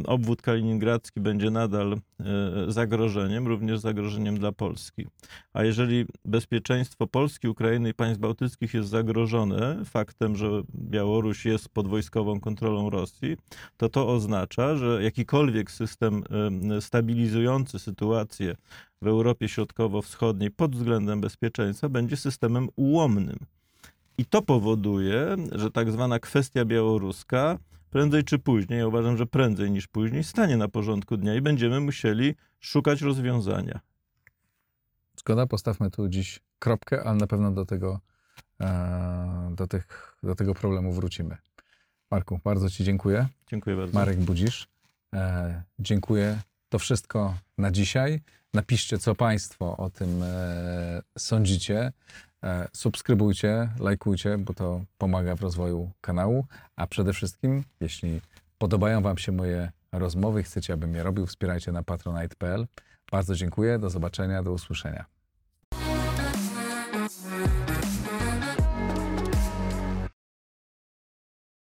[0.06, 5.08] Obwód kaliningradzki będzie nadal y, zagrożeniem, również zagrożeniem dla Polski.
[5.54, 11.88] A jeżeli bezpieczeństwo Polski, Ukrainy i państw bałtyckich jest zagrożone faktem, że Białoruś jest pod
[11.88, 13.38] wojskową kontrolą Rosji,
[13.78, 16.24] to to oznacza, że jakikolwiek system
[16.80, 18.56] stabilizujący sytuację
[19.02, 23.38] w Europie Środkowo-Wschodniej pod względem bezpieczeństwa będzie systemem ułomnym.
[24.18, 27.58] I to powoduje, że tak zwana kwestia białoruska
[27.90, 31.80] prędzej czy później, ja uważam, że prędzej niż później, stanie na porządku dnia i będziemy
[31.80, 33.80] musieli szukać rozwiązania.
[35.16, 38.00] Zgoda, postawmy tu dziś kropkę, ale na pewno do tego,
[38.62, 41.38] e, do, tych, do tego problemu wrócimy.
[42.12, 43.28] Marku, bardzo Ci dziękuję.
[43.48, 43.94] Dziękuję bardzo.
[43.94, 44.68] Marek Budzisz.
[45.14, 46.40] E, dziękuję.
[46.70, 48.22] To wszystko na dzisiaj.
[48.54, 51.92] Napiszcie, co Państwo o tym e, sądzicie.
[52.44, 56.46] E, subskrybujcie, lajkujcie, bo to pomaga w rozwoju kanału.
[56.76, 58.22] A przede wszystkim, jeśli
[58.58, 62.68] podobają Wam się moje rozmowy i chcecie, abym je robił, wspierajcie na patronite.pl.
[63.12, 63.80] Bardzo dziękuję.
[63.80, 65.06] Do zobaczenia, do usłyszenia.